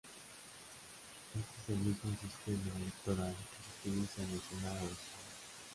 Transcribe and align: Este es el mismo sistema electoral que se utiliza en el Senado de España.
Este 1.35 1.73
es 1.73 1.77
el 1.79 1.85
mismo 1.85 2.09
sistema 2.19 2.75
electoral 2.79 3.35
que 3.83 3.87
se 3.87 3.89
utiliza 3.91 4.23
en 4.23 4.31
el 4.31 4.41
Senado 4.41 4.79
de 4.79 4.93
España. 4.93 4.99